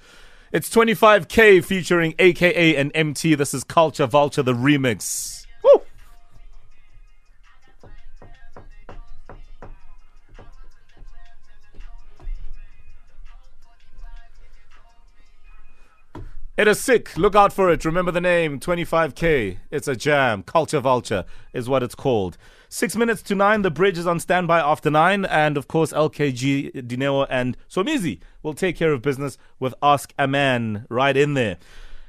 It's 0.51 0.69
25K 0.69 1.66
featuring 1.66 2.13
AKA 2.19 2.75
and 2.75 2.92
MT. 2.94 3.33
This 3.33 3.56
is 3.56 3.63
Culture 3.63 4.06
Vulture, 4.06 4.44
the 4.44 4.54
remix. 4.54 5.32
It 16.56 16.68
is 16.68 16.80
sick. 16.80 17.18
Look 17.18 17.33
out 17.33 17.52
for 17.52 17.72
it. 17.72 17.83
Remember 17.83 18.12
the 18.12 18.22
name 18.22 18.60
25K. 18.60 19.57
It's 19.72 19.88
a 19.88 19.95
jam. 19.95 20.44
Culture 20.44 20.80
Vulture 20.80 21.26
is 21.52 21.68
what 21.68 21.81
it's 21.81 21.95
called. 21.95 22.38
Six 22.69 22.95
minutes 22.95 23.24
to 23.24 23.33
nine. 23.33 23.64
The 23.64 23.72
bridge 23.72 23.98
is 23.98 24.06
on 24.06 24.19
standby 24.19 24.60
after 24.60 24.92
nine. 24.92 25.26
And 25.26 25.57
of 25.57 25.68
course, 25.68 25.92
LKG, 25.92 26.74
Dineo, 26.86 27.26
and 27.28 27.57
Somizi 27.68 28.19
will 28.44 28.54
take 28.54 28.78
care 28.78 28.94
of 28.94 29.02
business 29.02 29.36
with 29.60 29.74
Ask 29.81 30.14
a 30.19 30.28
Man 30.28 30.86
right 30.90 31.18
in 31.18 31.33
there. 31.33 31.57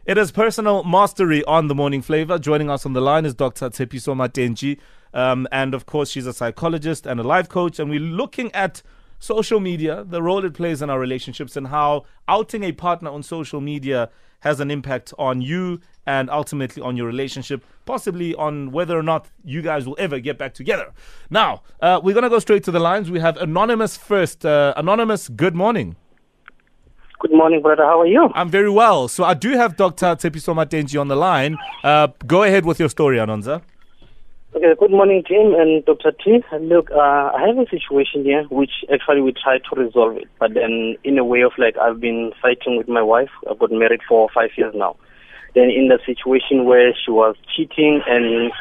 It 0.05 0.19
is 0.19 0.31
personal 0.31 0.85
mastery 0.85 1.43
on 1.45 1.69
the 1.69 1.75
morning 1.75 2.03
flava. 2.03 2.39
Joining 2.39 2.69
us 2.69 2.85
on 2.85 2.93
the 2.93 3.01
line 3.01 3.25
is 3.25 3.35
Dr. 3.35 3.71
Tshepiso 3.71 4.15
Matenjie. 4.15 4.79
Um, 5.15 5.49
and 5.53 5.73
of 5.73 5.87
course, 5.87 6.11
she's 6.11 6.27
a 6.27 6.35
psychologist 6.35 7.07
and 7.07 7.19
a 7.19 7.23
life 7.23 7.49
coach. 7.49 7.79
And 7.79 7.89
we're 7.89 7.99
looking 7.99 8.53
at 8.53 8.83
social 9.25 9.59
media, 9.59 10.05
the 10.05 10.23
role 10.23 10.45
it 10.45 10.53
plays 10.53 10.83
in 10.83 10.91
our 10.91 11.01
relationships, 11.01 11.57
and 11.57 11.69
how 11.69 12.05
outing 12.29 12.63
a 12.63 12.73
partner 12.73 13.11
on 13.11 13.23
social 13.23 13.61
media 13.61 14.11
has 14.41 14.61
an 14.61 14.71
impact 14.71 15.15
on 15.19 15.41
you 15.41 15.81
and 16.07 16.29
ultimately 16.29 16.83
on 16.83 16.97
your 16.99 17.07
relationship, 17.07 17.65
possibly 17.87 18.35
on 18.35 18.71
whether 18.71 18.99
or 18.99 19.03
not 19.03 19.31
you 19.43 19.63
guys 19.63 19.87
will 19.87 19.97
ever 19.99 20.21
get 20.21 20.37
back 20.37 20.53
together. 20.53 20.93
Now, 21.31 21.63
uh, 21.81 22.01
we're 22.05 22.13
going 22.13 22.25
to 22.25 22.29
go 22.29 22.39
straight 22.39 22.63
to 22.65 22.71
the 22.71 22.79
lines. 22.79 23.11
We 23.11 23.21
have 23.21 23.39
Anonymous 23.39 23.97
first. 23.97 24.45
Uh, 24.45 24.75
Anonymous, 24.77 25.31
good 25.31 25.55
morning. 25.55 25.97
Good 27.21 27.33
morning, 27.33 27.63
brother. 27.63 27.85
How 27.85 28.03
are 28.03 28.07
you? 28.07 28.29
I'm 28.35 28.51
very 28.51 28.69
well. 28.69 29.09
So 29.09 29.25
I 29.25 29.33
do 29.33 29.53
have 29.53 29.77
Dr. 29.77 30.15
Tshepiso 30.17 30.55
Matenjie 30.55 31.01
on 31.01 31.09
the 31.09 31.17
line. 31.17 31.57
Uh, 31.83 32.09
go 32.27 32.43
ahead 32.43 32.67
with 32.67 32.79
your 32.79 32.91
story, 32.91 33.17
Anonza. 33.17 33.63
Okay, 34.57 34.73
good 34.79 34.93
morning, 34.93 35.25
Jim 35.27 35.53
and 35.59 35.85
Dr. 35.85 36.13
T. 36.13 36.39
Look, 36.61 36.89
uh, 36.93 37.35
I 37.35 37.43
have 37.45 37.59
a 37.59 37.69
situation 37.69 38.23
here 38.23 38.45
which 38.53 38.71
actually 38.93 39.21
we 39.21 39.33
try 39.33 39.59
to 39.59 39.75
resolve 39.75 40.17
it, 40.17 40.29
but 40.39 40.55
then 40.55 40.95
in 41.03 41.19
a 41.19 41.25
way 41.25 41.41
of 41.41 41.51
like 41.59 41.77
I've 41.77 41.99
been 41.99 42.31
fighting 42.41 42.77
with 42.77 42.87
my 42.87 43.03
wife. 43.03 43.31
I've 43.51 43.59
got 43.59 43.73
married 43.73 44.03
for 44.09 44.29
five 44.33 44.51
years 44.57 44.73
now. 44.77 44.95
Then 45.57 45.71
in 45.71 45.89
the 45.89 45.99
situation 46.07 46.67
where 46.67 46.95
she 46.95 47.11
was 47.11 47.35
cheating 47.51 48.01
and 48.07 48.53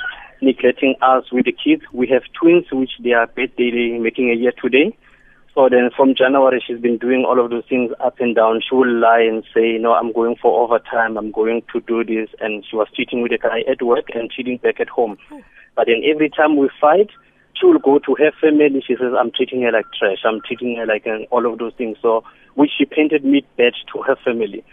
neglecting 0.42 0.96
us 1.04 1.26
with 1.32 1.46
the 1.46 1.52
kids, 1.52 1.84
we 1.94 2.08
have 2.08 2.24
twins 2.42 2.66
which 2.72 2.98
they 3.04 3.12
are 3.12 3.28
birthday 3.28 3.96
making 4.02 4.32
a 4.32 4.36
year 4.36 4.54
today. 4.60 4.98
So 5.54 5.70
then 5.70 5.92
from 5.96 6.16
January, 6.16 6.64
she's 6.66 6.82
been 6.82 6.98
doing 6.98 7.24
all 7.24 7.40
of 7.40 7.52
those 7.52 7.66
things 7.70 7.92
up 8.04 8.20
and 8.20 8.36
down. 8.36 8.64
She 8.68 8.74
will 8.74 8.92
lie 8.92 9.22
and 9.22 9.44
say, 9.54 9.78
no, 9.78 9.94
I'm 9.94 10.12
going 10.12 10.38
for 10.42 10.64
overtime. 10.64 11.20
I'm 11.20 11.32
going 11.32 11.62
to 11.72 11.80
do 11.82 12.04
this. 12.04 12.30
And 12.42 12.66
she 12.68 12.76
was 12.76 12.88
cheating 12.96 13.22
with 13.22 13.32
a 13.32 13.38
guy 13.38 13.62
at 13.70 13.84
work 13.84 14.06
and 14.16 14.32
cheating 14.32 14.58
back 14.58 14.80
at 14.80 14.90
home. 14.90 15.20
But 15.76 15.88
then 15.88 16.02
every 16.10 16.30
time 16.30 16.58
we 16.58 16.70
fight, 16.80 17.10
she 17.60 17.66
will 17.66 17.80
go 17.80 18.00
to 18.00 18.16
her 18.16 18.32
family. 18.42 18.84
She 18.86 18.96
says, 18.96 19.14
I'm 19.18 19.32
treating 19.32 19.62
her 19.64 19.72
like 19.72 19.86
trash. 19.98 20.20
I'm 20.26 20.42
treating 20.42 20.76
her 20.78 20.86
like 20.86 21.06
and 21.06 21.28
all 21.32 21.46
of 21.52 21.60
those 21.60 21.74
things. 21.78 21.98
So, 22.02 22.24
which 22.56 22.72
she 22.78 22.86
painted 22.86 23.24
me 23.26 23.46
bad 23.58 23.74
to 23.94 24.02
her 24.04 24.16
family. 24.24 24.64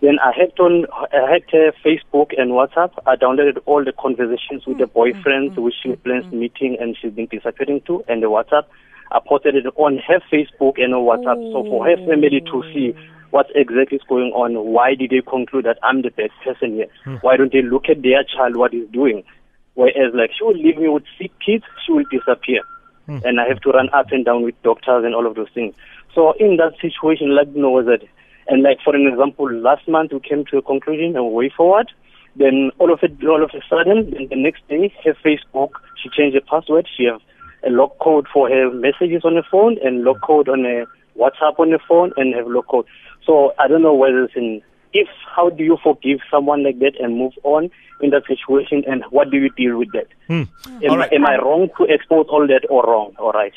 Then 0.00 0.18
I 0.22 0.32
hacked 0.36 0.60
on, 0.60 0.86
I 0.92 1.30
hacked 1.30 1.52
her 1.52 1.72
Facebook 1.84 2.34
and 2.36 2.52
WhatsApp. 2.52 2.92
I 3.06 3.16
downloaded 3.16 3.58
all 3.64 3.84
the 3.84 3.92
conversations 3.92 4.66
with 4.66 4.78
the 4.78 4.84
mm, 4.84 4.92
mm, 4.92 5.22
boyfriends, 5.22 5.54
mm, 5.54 5.62
which 5.62 5.74
she 5.82 5.96
plans 5.96 6.30
meeting 6.32 6.76
and 6.80 6.96
she's 7.00 7.12
been 7.12 7.26
disappearing 7.26 7.80
to, 7.86 8.04
and 8.08 8.22
the 8.22 8.26
WhatsApp. 8.26 8.64
I 9.12 9.20
posted 9.26 9.54
it 9.54 9.66
on 9.76 9.98
her 10.06 10.20
Facebook 10.32 10.74
and 10.76 10.92
on 10.94 11.06
WhatsApp, 11.06 11.52
so 11.52 11.62
for 11.64 11.86
her 11.86 11.96
family 11.96 12.40
to 12.40 12.62
see 12.74 12.94
what 13.30 13.46
exactly 13.54 13.96
is 13.96 14.02
going 14.08 14.32
on. 14.32 14.54
Why 14.72 14.94
did 14.94 15.10
they 15.10 15.22
conclude 15.22 15.64
that 15.64 15.78
I'm 15.82 16.02
the 16.02 16.10
best 16.10 16.32
person 16.44 16.74
here? 16.74 16.86
Hmm. 17.04 17.16
Why 17.22 17.36
don't 17.36 17.52
they 17.52 17.62
look 17.62 17.88
at 17.88 18.02
their 18.02 18.24
child, 18.24 18.56
what 18.56 18.72
he's 18.72 18.88
doing? 18.92 19.24
Whereas, 19.74 20.14
like, 20.14 20.30
she 20.36 20.44
will 20.44 20.54
leave 20.54 20.78
me 20.78 20.88
with 20.88 21.04
sick 21.18 21.32
kids, 21.44 21.64
she 21.84 21.92
will 21.92 22.04
disappear. 22.10 22.62
Hmm. 23.06 23.18
And 23.24 23.40
I 23.40 23.48
have 23.48 23.60
to 23.60 23.70
run 23.70 23.88
up 23.92 24.06
and 24.12 24.24
down 24.24 24.42
with 24.42 24.60
doctors 24.62 25.04
and 25.04 25.14
all 25.14 25.26
of 25.26 25.34
those 25.34 25.50
things. 25.52 25.74
So, 26.14 26.32
in 26.38 26.56
that 26.56 26.74
situation, 26.80 27.34
like, 27.34 27.48
me 27.48 27.60
know 27.60 27.82
that. 27.82 28.00
And, 28.46 28.62
like, 28.62 28.78
for 28.84 28.94
an 28.94 29.06
example, 29.06 29.52
last 29.52 29.88
month 29.88 30.12
we 30.12 30.20
came 30.20 30.44
to 30.46 30.58
a 30.58 30.62
conclusion 30.62 31.16
and 31.16 31.32
way 31.32 31.50
forward. 31.54 31.90
Then, 32.36 32.70
all 32.78 32.92
of 32.92 33.00
it, 33.02 33.12
all 33.24 33.42
of 33.42 33.50
a 33.50 33.60
sudden, 33.68 34.10
then 34.10 34.28
the 34.28 34.36
next 34.36 34.66
day, 34.68 34.92
her 35.04 35.14
Facebook, 35.24 35.70
she 36.02 36.08
changed 36.10 36.36
the 36.36 36.40
password. 36.40 36.88
She 36.96 37.04
have 37.04 37.20
a 37.66 37.70
lock 37.70 37.98
code 37.98 38.26
for 38.32 38.48
her 38.48 38.70
messages 38.70 39.22
on 39.24 39.34
the 39.34 39.42
phone 39.50 39.78
and 39.82 40.04
lock 40.04 40.20
code 40.20 40.48
on 40.48 40.64
a 40.66 40.84
WhatsApp 41.18 41.58
on 41.58 41.70
the 41.70 41.78
phone 41.88 42.12
and 42.16 42.34
have 42.34 42.46
lock 42.46 42.68
code. 42.68 42.86
So 43.24 43.54
I 43.58 43.68
don't 43.68 43.82
know 43.82 43.94
whether 43.94 44.24
it's 44.24 44.36
in 44.36 44.62
if 44.94 45.08
how 45.34 45.50
do 45.50 45.64
you 45.64 45.76
forgive 45.82 46.20
someone 46.30 46.62
like 46.62 46.78
that 46.78 46.92
and 47.00 47.18
move 47.18 47.32
on 47.42 47.70
in 48.00 48.10
that 48.10 48.22
situation 48.26 48.84
and 48.86 49.04
what 49.10 49.30
do 49.30 49.36
you 49.36 49.50
deal 49.50 49.76
with 49.76 49.92
that? 49.92 50.06
Am, 50.30 50.48
All 50.88 50.96
right. 50.96 51.12
am 51.12 51.26
I 51.26 51.36
wrong 51.36 51.68
to 51.76 51.84
expose 51.84 52.26
all 52.30 52.46
that 52.46 52.62
or 52.70 52.84
wrong? 52.84 53.14
All 53.18 53.32
right. 53.32 53.52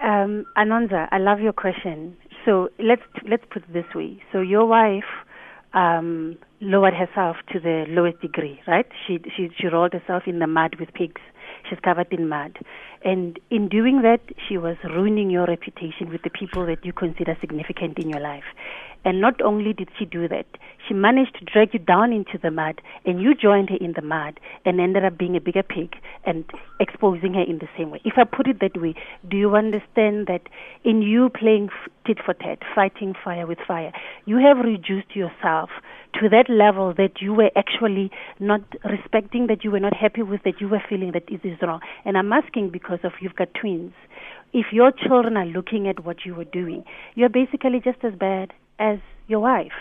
Um, 0.00 0.44
Anonza, 0.56 1.08
I 1.10 1.18
love 1.18 1.40
your 1.40 1.52
question. 1.52 2.16
So 2.44 2.70
let's 2.78 3.02
let's 3.28 3.44
put 3.50 3.62
it 3.62 3.72
this 3.72 3.94
way. 3.94 4.22
So 4.32 4.40
your 4.40 4.66
wife 4.66 5.04
um, 5.74 6.36
lowered 6.60 6.94
herself 6.94 7.36
to 7.52 7.60
the 7.60 7.84
lowest 7.88 8.20
degree, 8.20 8.60
right? 8.66 8.86
She 9.06 9.20
she 9.36 9.50
she 9.58 9.66
rolled 9.66 9.92
herself 9.92 10.24
in 10.26 10.38
the 10.38 10.46
mud 10.46 10.76
with 10.80 10.92
pigs. 10.94 11.20
She's 11.68 11.78
covered 11.80 12.10
in 12.12 12.28
mud, 12.28 12.58
and 13.04 13.38
in 13.50 13.68
doing 13.68 14.00
that, 14.02 14.20
she 14.48 14.56
was 14.56 14.76
ruining 14.84 15.30
your 15.30 15.46
reputation 15.46 16.08
with 16.10 16.22
the 16.22 16.30
people 16.30 16.64
that 16.66 16.84
you 16.84 16.92
consider 16.92 17.36
significant 17.40 17.98
in 17.98 18.08
your 18.08 18.20
life. 18.20 18.44
And 19.04 19.20
not 19.20 19.40
only 19.42 19.72
did 19.72 19.88
she 19.98 20.04
do 20.04 20.28
that, 20.28 20.46
she 20.86 20.94
managed 20.94 21.38
to 21.38 21.44
drag 21.44 21.72
you 21.72 21.78
down 21.78 22.12
into 22.12 22.38
the 22.42 22.50
mud, 22.50 22.80
and 23.04 23.20
you 23.20 23.34
joined 23.34 23.70
her 23.70 23.76
in 23.80 23.92
the 23.94 24.02
mud 24.02 24.40
and 24.64 24.80
ended 24.80 25.04
up 25.04 25.16
being 25.16 25.36
a 25.36 25.40
bigger 25.40 25.62
pig 25.62 25.96
and 26.26 26.44
exposing 26.78 27.34
her 27.34 27.42
in 27.42 27.58
the 27.58 27.68
same 27.78 27.90
way. 27.90 28.00
If 28.04 28.14
I 28.16 28.24
put 28.24 28.46
it 28.46 28.60
that 28.60 28.80
way, 28.80 28.94
do 29.28 29.36
you 29.36 29.54
understand 29.56 30.26
that 30.26 30.42
in 30.84 31.02
you 31.02 31.30
playing 31.30 31.70
tit 32.06 32.18
for 32.24 32.34
tat, 32.34 32.58
fighting 32.74 33.14
fire 33.24 33.46
with 33.46 33.58
fire, 33.66 33.92
you 34.26 34.38
have 34.38 34.58
reduced 34.64 35.14
yourself 35.14 35.70
to 36.20 36.28
that 36.28 36.50
level 36.50 36.92
that 36.96 37.20
you 37.20 37.32
were 37.32 37.50
actually 37.56 38.10
not 38.38 38.62
respecting, 38.84 39.46
that 39.46 39.64
you 39.64 39.70
were 39.70 39.80
not 39.80 39.94
happy 39.94 40.22
with, 40.22 40.42
that 40.44 40.60
you 40.60 40.68
were 40.68 40.82
feeling 40.88 41.12
that 41.12 41.24
it 41.28 41.40
is 41.44 41.56
wrong. 41.62 41.80
And 42.04 42.18
I'm 42.18 42.32
asking 42.32 42.70
because 42.70 42.98
of 43.04 43.12
you've 43.20 43.36
got 43.36 43.54
twins. 43.54 43.92
If 44.52 44.72
your 44.72 44.90
children 44.90 45.36
are 45.36 45.46
looking 45.46 45.86
at 45.86 46.04
what 46.04 46.24
you 46.24 46.34
were 46.34 46.44
doing, 46.44 46.84
you're 47.14 47.28
basically 47.28 47.80
just 47.84 48.02
as 48.02 48.14
bad 48.14 48.52
as 48.80 48.98
your 49.28 49.40
wife. 49.40 49.72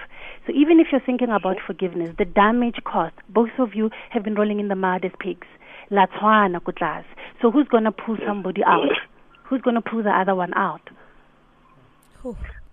So 0.45 0.53
even 0.53 0.79
if 0.79 0.87
you're 0.91 1.01
thinking 1.01 1.29
about 1.29 1.57
forgiveness, 1.65 2.13
the 2.17 2.25
damage 2.25 2.75
caused, 2.85 3.15
both 3.29 3.49
of 3.57 3.73
you 3.73 3.89
have 4.11 4.23
been 4.23 4.35
rolling 4.35 4.59
in 4.59 4.67
the 4.67 4.75
mud 4.75 5.05
as 5.05 5.11
pigs. 5.19 5.47
La 5.89 6.05
tshwana 6.05 6.63
ko 6.63 6.71
tlase. 6.71 7.05
So 7.41 7.49
who's 7.49 7.67
going 7.67 7.85
to 7.85 7.91
pull 7.91 8.17
somebody 8.27 8.63
out? 8.63 8.93
Who's 9.49 9.61
going 9.61 9.75
to 9.75 9.81
pull 9.81 10.03
the 10.03 10.11
other 10.11 10.35
one 10.35 10.53
out? 10.53 10.91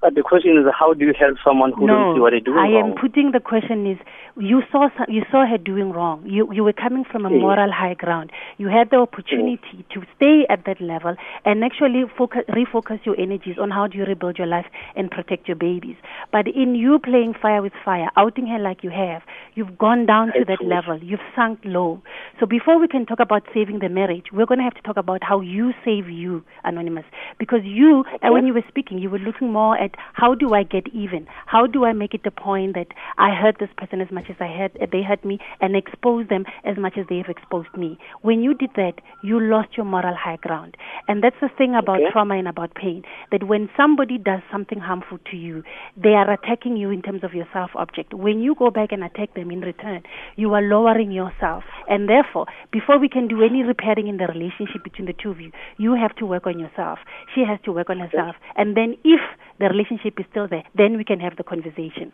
But 0.01 0.15
the 0.15 0.23
question 0.23 0.59
is, 0.59 0.67
how 0.79 0.93
do 0.93 1.07
you 1.07 1.15
help 1.19 1.39
someone 1.45 1.73
who 1.73 1.87
no, 1.87 1.95
don't 1.95 2.17
see 2.17 2.21
what 2.21 2.31
they're 2.31 2.41
doing 2.41 2.59
I 2.59 2.69
wrong? 2.69 2.93
am 2.93 3.01
putting 3.01 3.33
the 3.33 3.41
question 3.41 3.87
is 3.87 3.99
you 4.39 4.63
saw 4.71 4.89
some, 4.97 5.07
you 5.09 5.23
saw 5.31 5.47
her 5.47 5.57
doing 5.57 5.91
wrong. 5.91 6.23
You 6.27 6.53
you 6.53 6.63
were 6.63 6.75
coming 6.75 7.05
from 7.11 7.25
a 7.25 7.31
moral 7.31 7.73
high 7.73 7.95
ground. 7.95 8.31
You 8.59 8.69
had 8.69 8.91
the 8.91 8.97
opportunity 8.97 9.87
to 9.95 10.03
stay 10.17 10.45
at 10.51 10.67
that 10.67 10.81
level 10.81 11.17
and 11.47 11.65
actually 11.65 12.05
focus, 12.17 12.43
refocus 12.51 13.01
your 13.07 13.19
energies 13.19 13.57
on 13.59 13.71
how 13.71 13.87
do 13.87 13.97
you 13.97 14.05
rebuild 14.05 14.37
your 14.37 14.47
life 14.47 14.67
and 14.95 15.11
protect 15.11 15.49
your 15.49 15.57
babies. 15.57 15.97
But 16.31 16.47
in 16.49 16.75
you 16.75 16.99
playing 16.99 17.35
fire 17.41 17.63
with 17.63 17.73
fire, 17.83 18.09
outing 18.17 18.47
her 18.49 18.59
like 18.59 18.85
you 18.85 18.91
have, 18.91 19.23
you've 19.55 19.79
gone 19.79 20.05
down 20.05 20.29
to 20.35 20.45
that 20.45 20.63
level. 20.63 21.03
You've 21.03 21.25
sunk 21.35 21.61
low. 21.65 22.03
So 22.39 22.45
before 22.45 22.79
we 22.79 22.89
can 22.89 23.07
talk 23.07 23.21
about 23.21 23.45
saving 23.55 23.79
the 23.79 23.89
marriage, 23.89 24.27
we're 24.33 24.47
going 24.47 24.59
to 24.59 24.65
have 24.65 24.75
to 24.75 24.83
talk 24.83 24.99
about 24.99 25.23
how 25.25 25.41
you 25.41 25.73
save 25.85 26.11
you, 26.11 26.45
Anonymous. 26.65 27.07
Because 27.39 27.61
you, 27.65 28.05
and 28.21 28.35
when 28.35 28.47
you 28.47 28.53
were 28.53 28.65
speaking, 28.69 28.99
you 28.99 29.09
were 29.09 29.19
looking 29.19 29.53
more 29.53 29.79
at 29.79 29.86
how 30.15 30.35
do 30.35 30.55
I 30.55 30.63
get 30.63 30.89
even? 30.93 31.27
How 31.47 31.67
do 31.67 31.85
I 31.85 31.93
make 31.93 32.15
it 32.15 32.27
a 32.27 32.31
point 32.31 32.75
that 32.75 32.89
I 33.19 33.31
hurt 33.35 33.57
this 33.59 33.71
person 33.77 34.01
as 34.01 34.11
much 34.11 34.25
as 34.29 34.37
I 34.41 34.47
hurt, 34.49 34.73
they 34.93 35.03
hurt 35.03 35.25
me 35.25 35.39
and 35.61 35.77
expose 35.77 36.29
them 36.29 36.45
as 36.65 36.77
much 36.77 36.95
as 36.99 37.07
they 37.09 37.17
have 37.19 37.29
exposed 37.29 37.75
me? 37.77 37.99
When 38.23 38.43
you 38.43 38.55
did 38.55 38.71
that, 38.77 38.95
you 39.23 39.41
lost 39.41 39.77
your 39.77 39.87
moral 39.87 40.15
high 40.15 40.37
ground. 40.37 40.77
And 41.09 41.23
that's 41.23 41.37
the 41.41 41.49
thing 41.57 41.75
about 41.75 42.01
Okay. 42.01 42.11
trauma 42.11 42.35
and 42.37 42.49
about 42.49 42.75
pain, 42.75 43.05
that 43.31 43.45
when 43.45 43.69
somebody 43.77 44.19
does 44.19 44.41
something 44.51 44.79
harmful 44.81 45.19
to 45.31 45.37
you, 45.37 45.63
they 45.97 46.15
are 46.15 46.31
attacking 46.31 46.77
you 46.77 46.91
in 46.91 47.03
terms 47.03 47.23
of 47.25 47.35
your 47.35 47.47
self 47.53 47.71
object. 47.75 48.13
When 48.15 48.41
you 48.41 48.55
go 48.55 48.71
back 48.71 48.93
and 48.93 49.03
attack 49.05 49.35
them 49.35 49.51
in 49.51 49.61
return, 49.61 50.03
you 50.37 50.53
are 50.55 50.63
lowering 50.63 51.11
yourself. 51.13 51.65
And 51.89 52.09
therefore, 52.09 52.47
before 52.73 52.99
we 52.99 53.09
can 53.09 53.29
do 53.29 53.43
any 53.43 53.63
repairing 53.63 54.09
in 54.09 54.17
the 54.19 54.27
relationship 54.27 54.83
between 54.85 55.07
the 55.07 55.13
two 55.15 55.31
of 55.31 55.41
you, 55.41 55.53
you 55.79 55.95
have 55.95 56.15
to 56.17 56.27
work 56.27 56.47
on 56.47 56.59
yourself. 56.59 56.99
She 57.35 57.43
has 57.45 57.59
to 57.65 57.73
work 57.73 57.91
on 57.91 57.99
herself. 57.99 58.37
And 58.57 58.77
then 58.77 58.97
if 59.05 59.21
the 59.59 59.69
relationship 59.69 60.19
is 60.21 60.27
still 60.31 60.49
there, 60.49 60.65
then 60.75 60.97
we 60.97 61.05
can 61.05 61.21
have 61.21 61.37
the 61.37 61.43
conversation. 61.45 62.13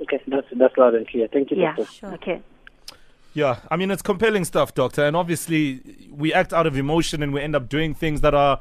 Okay, 0.00 0.20
that's 0.26 0.46
that's 0.56 0.76
loud 0.76 0.94
and 0.94 1.06
clear. 1.06 1.28
Thank 1.28 1.50
you, 1.50 1.58
Yeah. 1.58 1.76
doctor. 1.76 2.06
Okay. 2.14 2.40
Yeah, 3.34 3.60
I 3.70 3.76
mean, 3.76 3.90
it's 3.90 4.02
compelling 4.02 4.44
stuff, 4.44 4.74
Doctor. 4.74 5.06
And 5.06 5.16
obviously, 5.16 5.80
we 6.10 6.34
act 6.34 6.52
out 6.52 6.66
of 6.66 6.76
emotion 6.76 7.22
and 7.22 7.32
we 7.32 7.40
end 7.40 7.56
up 7.56 7.66
doing 7.66 7.94
things 7.94 8.20
that 8.20 8.34
are, 8.34 8.60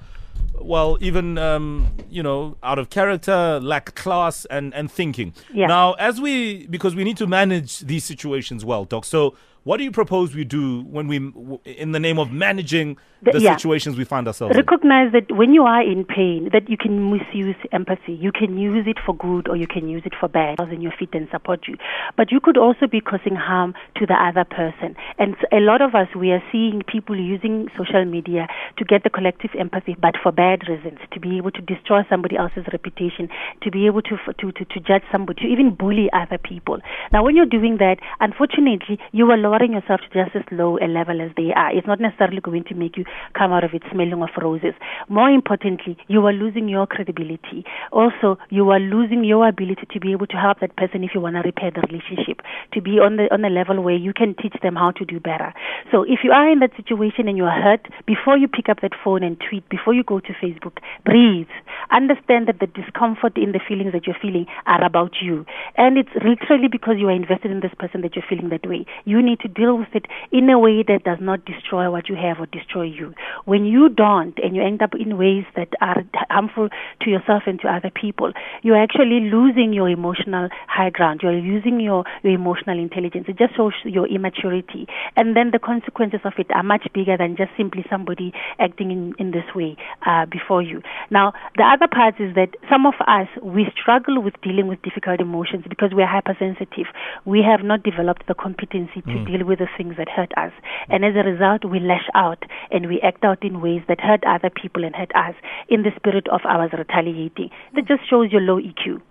well, 0.61 0.97
even, 1.01 1.37
um, 1.37 1.87
you 2.09 2.23
know, 2.23 2.55
out 2.63 2.79
of 2.79 2.89
character, 2.89 3.59
lack 3.59 3.95
class 3.95 4.45
and, 4.45 4.73
and 4.73 4.89
thinking. 4.89 5.33
Yeah. 5.53 5.67
Now, 5.67 5.93
as 5.93 6.21
we, 6.21 6.67
because 6.67 6.95
we 6.95 7.03
need 7.03 7.17
to 7.17 7.27
manage 7.27 7.79
these 7.79 8.05
situations 8.05 8.63
well, 8.63 8.85
Doc. 8.85 9.03
So, 9.03 9.35
what 9.63 9.77
do 9.77 9.83
you 9.83 9.91
propose 9.91 10.33
we 10.35 10.43
do 10.43 10.81
when 10.83 11.07
we, 11.07 11.17
in 11.65 11.91
the 11.91 11.99
name 11.99 12.17
of 12.17 12.31
managing 12.31 12.97
The- 13.21 13.33
the 13.33 13.41
yeah. 13.41 13.55
situations 13.55 13.95
we 13.97 14.03
find 14.05 14.25
ourselves 14.27 14.55
in? 14.55 14.57
Recognize 14.57 15.11
that 15.11 15.31
when 15.31 15.53
you 15.53 15.63
are 15.63 15.83
in 15.83 16.03
pain, 16.05 16.49
that 16.53 16.67
you 16.69 16.77
can 16.77 17.11
misuse 17.11 17.55
empathy. 17.71 18.13
You 18.13 18.31
can 18.31 18.57
use 18.57 18.87
it 18.87 18.97
for 19.05 19.13
good 19.15 19.47
or 19.47 19.55
you 19.55 19.67
can 19.67 19.87
use 19.87 20.01
it 20.05 20.13
for 20.19 20.27
bad. 20.27 20.59
In 20.71 20.81
your 20.81 20.91
feet 20.97 21.09
and 21.13 21.27
support 21.29 21.67
you, 21.67 21.75
but 22.17 22.31
you 22.31 22.39
could 22.39 22.57
also 22.57 22.87
be 22.87 23.01
causing 23.01 23.35
harm 23.35 23.73
to 23.97 24.05
the 24.05 24.13
other 24.13 24.43
person. 24.45 24.95
And 25.19 25.35
a 25.51 25.59
lot 25.59 25.81
of 25.81 25.93
us, 25.95 26.07
we 26.15 26.31
are 26.31 26.41
seeing 26.51 26.81
people 26.87 27.15
using 27.19 27.67
social 27.77 28.05
media 28.05 28.47
to 28.77 28.85
get 28.85 29.03
the 29.03 29.09
collective 29.09 29.51
empathy, 29.59 29.95
but 29.99 30.15
for 30.21 30.31
bad 30.31 30.67
reasons, 30.69 30.99
to 31.11 31.19
be 31.19 31.37
able 31.37 31.51
to 31.51 31.61
destroy 31.61 32.01
somebody 32.09 32.37
else's 32.37 32.65
reputation, 32.71 33.29
to 33.61 33.69
be 33.69 33.85
able 33.85 34.01
to 34.03 34.17
to 34.39 34.51
to, 34.51 34.65
to 34.65 34.79
judge 34.79 35.03
somebody, 35.11 35.41
to 35.41 35.47
even 35.47 35.75
bully 35.75 36.09
other 36.13 36.37
people. 36.37 36.79
Now, 37.11 37.23
when 37.23 37.35
you're 37.35 37.45
doing 37.59 37.77
that, 37.77 37.97
unfortunately, 38.19 38.97
you 39.11 39.29
are 39.31 39.37
lowering 39.51 39.73
yourself 39.73 39.99
to 39.99 40.23
just 40.23 40.35
as 40.35 40.43
low 40.51 40.77
a 40.79 40.87
level 40.87 41.19
as 41.19 41.31
they 41.35 41.51
are. 41.53 41.75
It's 41.75 41.87
not 41.87 41.99
necessarily 41.99 42.39
going 42.39 42.63
to 42.65 42.75
make 42.75 42.95
you 42.95 43.03
come 43.37 43.51
out 43.51 43.63
of 43.63 43.73
it 43.73 43.83
smelling 43.91 44.23
of 44.23 44.29
roses. 44.41 44.73
More 45.09 45.29
importantly, 45.29 45.97
you 46.07 46.25
are 46.25 46.33
losing 46.33 46.69
your 46.69 46.87
credibility. 46.87 47.65
Also, 47.91 48.37
you 48.49 48.69
are 48.71 48.79
losing 48.79 49.23
your 49.23 49.47
ability 49.47 49.87
to 49.91 49.99
be 49.99 50.13
able 50.13 50.27
to 50.27 50.37
help 50.37 50.59
that 50.61 50.75
person 50.77 51.03
if 51.03 51.11
you 51.13 51.19
want 51.19 51.35
to 51.35 51.41
repair 51.41 51.71
the 51.71 51.81
relationship, 51.81 52.41
to 52.73 52.81
be 52.81 52.91
on 52.91 53.17
the 53.17 53.27
on 53.31 53.43
a 53.43 53.49
level 53.49 53.81
where 53.81 53.95
you 53.95 54.13
can 54.13 54.35
teach 54.41 54.55
them 54.63 54.75
how 54.75 54.91
to 54.91 55.05
do 55.05 55.19
better. 55.19 55.53
So, 55.91 56.03
if 56.03 56.19
you 56.23 56.31
are 56.31 56.49
in 56.49 56.59
that 56.59 56.71
situation 56.77 57.27
and 57.27 57.35
you 57.35 57.45
are 57.45 57.61
hurt, 57.61 57.87
before 58.05 58.37
you 58.37 58.47
pick 58.47 58.69
up 58.69 58.79
that 58.81 58.95
phone 59.03 59.23
and 59.23 59.35
tweet, 59.37 59.67
before 59.69 59.93
you 59.93 60.03
go 60.03 60.19
to 60.19 60.33
Facebook. 60.33 60.79
Breathe. 61.03 61.51
Understand 61.91 62.47
that 62.47 62.59
the 62.59 62.67
discomfort 62.67 63.35
in 63.35 63.51
the 63.51 63.59
feelings 63.59 63.91
that 63.93 64.07
you're 64.07 64.19
feeling 64.21 64.45
are 64.65 64.83
about 64.83 65.19
you. 65.21 65.45
And 65.75 65.97
it's 65.97 66.13
literally 66.15 66.67
because 66.71 66.95
you 66.97 67.07
are 67.07 67.15
invested 67.15 67.51
in 67.51 67.59
this 67.59 67.73
person 67.77 68.01
that 68.01 68.15
you're 68.15 68.25
feeling 68.27 68.49
that 68.49 68.67
way. 68.67 68.85
You 69.05 69.21
need 69.21 69.39
to 69.41 69.47
deal 69.47 69.77
with 69.77 69.89
it 69.93 70.05
in 70.31 70.49
a 70.49 70.59
way 70.59 70.83
that 70.87 71.03
does 71.03 71.19
not 71.19 71.45
destroy 71.45 71.89
what 71.89 72.09
you 72.09 72.15
have 72.15 72.39
or 72.39 72.45
destroy 72.47 72.83
you. 72.83 73.13
When 73.45 73.65
you 73.65 73.89
don't 73.89 74.37
and 74.39 74.55
you 74.55 74.63
end 74.63 74.81
up 74.81 74.91
in 74.93 75.17
ways 75.17 75.45
that 75.55 75.69
are 75.81 76.03
harmful 76.29 76.69
to 77.01 77.09
yourself 77.09 77.43
and 77.45 77.59
to 77.61 77.67
other 77.67 77.91
people, 77.91 78.31
you're 78.61 78.81
actually 78.81 79.29
losing 79.31 79.73
your 79.73 79.89
emotional 79.89 80.49
high 80.67 80.89
ground. 80.89 81.21
You're 81.23 81.33
losing 81.33 81.79
your, 81.79 82.03
your 82.23 82.33
emotional 82.33 82.79
intelligence. 82.79 83.25
It 83.27 83.37
just 83.37 83.55
shows 83.55 83.73
your 83.83 84.07
immaturity. 84.07 84.87
And 85.15 85.35
then 85.35 85.51
the 85.51 85.59
consequences 85.59 86.21
of 86.23 86.33
it 86.37 86.47
are 86.53 86.63
much 86.63 86.87
bigger 86.93 87.17
than 87.17 87.35
just 87.35 87.51
simply 87.57 87.85
somebody 87.89 88.33
acting 88.59 88.91
in, 88.91 89.13
in 89.19 89.31
this 89.31 89.45
way 89.55 89.77
uh, 90.05 90.25
before 90.25 90.61
you. 90.61 90.81
Now, 91.09 91.33
the 91.57 91.63
other 91.63 91.87
part 91.87 92.19
is 92.19 92.35
that 92.35 92.49
some 92.69 92.85
of 92.85 92.93
us, 93.07 93.27
we 93.41 93.67
struggle 93.79 94.21
with 94.21 94.33
dealing 94.41 94.67
with 94.67 94.81
difficult 94.81 95.19
emotions 95.19 95.65
because 95.67 95.93
we 95.95 96.03
are 96.03 96.07
hypersensitive. 96.07 96.87
We 97.25 97.41
have 97.41 97.65
not 97.65 97.83
developed 97.83 98.27
the 98.27 98.33
competency 98.33 99.01
to 99.01 99.25
deal 99.31 99.45
with 99.45 99.59
the 99.59 99.67
things 99.77 99.95
that 99.97 100.09
hurt 100.09 100.31
us. 100.37 100.51
And 100.89 101.05
as 101.05 101.13
a 101.15 101.27
result, 101.27 101.65
we 101.65 101.79
lash 101.79 102.07
out 102.15 102.43
and 102.69 102.87
we 102.87 102.99
act 103.01 103.23
out 103.23 103.43
in 103.43 103.61
ways 103.61 103.81
that 103.87 103.99
hurt 103.99 104.23
other 104.25 104.49
people 104.49 104.83
and 104.83 104.95
hurt 104.95 105.11
us 105.15 105.35
in 105.69 105.83
the 105.83 105.91
spirit 105.95 106.27
of 106.29 106.41
ours 106.45 106.71
retaliating. 106.77 107.49
That 107.75 107.87
just 107.87 108.09
shows 108.09 108.31
your 108.31 108.41
low 108.41 108.59
EQ. 108.59 109.01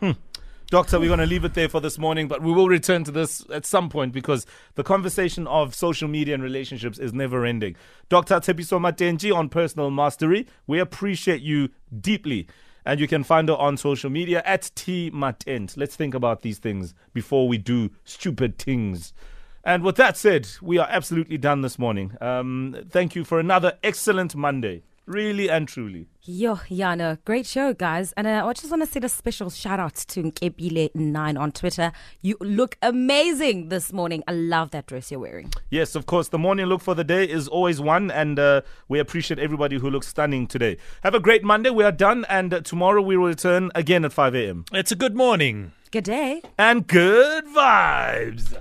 Hmm. 0.00 0.12
Doctor, 0.70 1.00
we're 1.00 1.08
going 1.08 1.18
to 1.18 1.26
leave 1.26 1.44
it 1.44 1.54
there 1.54 1.68
for 1.68 1.80
this 1.80 1.98
morning, 1.98 2.28
but 2.28 2.42
we 2.42 2.52
will 2.52 2.68
return 2.68 3.02
to 3.02 3.10
this 3.10 3.44
at 3.52 3.66
some 3.66 3.88
point 3.88 4.12
because 4.12 4.46
the 4.76 4.84
conversation 4.84 5.48
of 5.48 5.74
social 5.74 6.06
media 6.06 6.32
and 6.32 6.44
relationships 6.44 6.96
is 6.96 7.12
never 7.12 7.44
ending. 7.44 7.74
Dr. 8.08 8.36
Tshepiso 8.36 8.78
Matenjie 8.78 9.34
on 9.34 9.48
personal 9.48 9.90
mastery, 9.90 10.46
we 10.68 10.78
appreciate 10.78 11.42
you 11.42 11.70
deeply. 12.00 12.46
And 12.86 13.00
you 13.00 13.08
can 13.08 13.24
find 13.24 13.48
her 13.48 13.56
on 13.56 13.76
social 13.76 14.10
media 14.10 14.42
at 14.46 14.70
T 14.76 15.10
Matent. 15.10 15.76
Let's 15.76 15.96
think 15.96 16.14
about 16.14 16.42
these 16.42 16.58
things 16.58 16.94
before 17.12 17.48
we 17.48 17.58
do 17.58 17.90
stupid 18.04 18.56
things. 18.56 19.12
And 19.64 19.82
with 19.82 19.96
that 19.96 20.16
said, 20.16 20.48
we 20.62 20.78
are 20.78 20.88
absolutely 20.90 21.38
done 21.38 21.60
this 21.60 21.78
morning. 21.78 22.16
Um, 22.20 22.76
thank 22.88 23.14
you 23.14 23.24
for 23.24 23.38
another 23.38 23.78
excellent 23.82 24.34
Monday, 24.34 24.82
really 25.04 25.50
and 25.50 25.68
truly. 25.68 26.08
Yo, 26.22 26.56
Yana, 26.70 27.18
great 27.24 27.44
show, 27.44 27.74
guys. 27.74 28.12
And 28.16 28.26
uh, 28.26 28.46
I 28.46 28.52
just 28.54 28.70
want 28.70 28.82
to 28.82 28.86
say 28.86 29.00
a 29.04 29.08
special 29.08 29.50
shout 29.50 29.78
out 29.78 29.96
to 29.96 30.22
Nkebile9 30.22 31.38
on 31.38 31.52
Twitter. 31.52 31.92
You 32.22 32.36
look 32.40 32.78
amazing 32.80 33.68
this 33.68 33.92
morning. 33.92 34.22
I 34.26 34.32
love 34.32 34.70
that 34.70 34.86
dress 34.86 35.10
you're 35.10 35.20
wearing. 35.20 35.52
Yes, 35.70 35.94
of 35.94 36.06
course. 36.06 36.28
The 36.28 36.38
morning 36.38 36.66
look 36.66 36.80
for 36.80 36.94
the 36.94 37.04
day 37.04 37.28
is 37.28 37.46
always 37.46 37.80
one, 37.82 38.10
and 38.10 38.38
uh, 38.38 38.62
we 38.88 38.98
appreciate 38.98 39.38
everybody 39.38 39.78
who 39.78 39.90
looks 39.90 40.08
stunning 40.08 40.46
today. 40.46 40.78
Have 41.02 41.14
a 41.14 41.20
great 41.20 41.44
Monday. 41.44 41.70
We 41.70 41.84
are 41.84 41.92
done, 41.92 42.24
and 42.30 42.54
uh, 42.54 42.60
tomorrow 42.60 43.02
we 43.02 43.16
will 43.18 43.26
return 43.26 43.70
again 43.74 44.04
at 44.06 44.12
5 44.12 44.34
a.m. 44.34 44.64
It's 44.72 44.92
a 44.92 44.96
good 44.96 45.16
morning. 45.16 45.72
Good 45.90 46.04
day. 46.04 46.40
And 46.56 46.86
good 46.86 47.44
vibes. 47.46 48.56